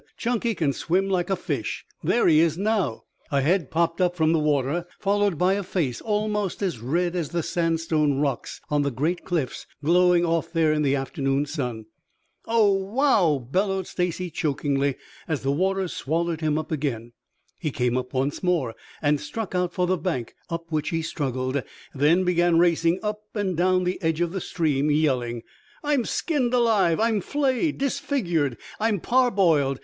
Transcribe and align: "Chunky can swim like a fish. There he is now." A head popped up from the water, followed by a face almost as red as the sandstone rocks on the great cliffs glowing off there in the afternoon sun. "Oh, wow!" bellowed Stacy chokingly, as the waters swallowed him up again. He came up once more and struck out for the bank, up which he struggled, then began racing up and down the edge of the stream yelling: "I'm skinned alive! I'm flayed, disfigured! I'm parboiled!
"Chunky 0.17 0.55
can 0.55 0.73
swim 0.73 1.07
like 1.09 1.29
a 1.29 1.35
fish. 1.35 1.85
There 2.03 2.27
he 2.27 2.39
is 2.39 2.57
now." 2.57 3.03
A 3.29 3.41
head 3.41 3.69
popped 3.69 4.01
up 4.01 4.15
from 4.15 4.33
the 4.33 4.39
water, 4.39 4.87
followed 4.97 5.37
by 5.37 5.53
a 5.53 5.61
face 5.61 6.01
almost 6.01 6.63
as 6.63 6.79
red 6.79 7.15
as 7.15 7.29
the 7.29 7.43
sandstone 7.43 8.17
rocks 8.17 8.61
on 8.71 8.81
the 8.81 8.89
great 8.89 9.23
cliffs 9.23 9.67
glowing 9.83 10.25
off 10.25 10.51
there 10.51 10.73
in 10.73 10.81
the 10.81 10.95
afternoon 10.95 11.45
sun. 11.45 11.85
"Oh, 12.47 12.71
wow!" 12.71 13.37
bellowed 13.51 13.85
Stacy 13.85 14.31
chokingly, 14.31 14.95
as 15.27 15.41
the 15.41 15.51
waters 15.51 15.93
swallowed 15.93 16.41
him 16.41 16.57
up 16.57 16.71
again. 16.71 17.11
He 17.59 17.69
came 17.69 17.95
up 17.95 18.11
once 18.11 18.41
more 18.41 18.73
and 19.03 19.21
struck 19.21 19.53
out 19.53 19.71
for 19.71 19.85
the 19.85 19.97
bank, 19.99 20.33
up 20.49 20.71
which 20.71 20.89
he 20.89 21.03
struggled, 21.03 21.61
then 21.93 22.23
began 22.23 22.57
racing 22.57 22.97
up 23.03 23.21
and 23.35 23.55
down 23.55 23.83
the 23.83 24.01
edge 24.01 24.19
of 24.19 24.31
the 24.31 24.41
stream 24.41 24.89
yelling: 24.89 25.43
"I'm 25.83 26.05
skinned 26.05 26.55
alive! 26.55 26.99
I'm 26.99 27.21
flayed, 27.21 27.77
disfigured! 27.77 28.57
I'm 28.79 28.99
parboiled! 28.99 29.79